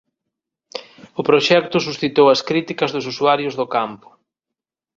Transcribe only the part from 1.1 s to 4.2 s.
O proxecto suscitou as críticas dos usuarios do campo.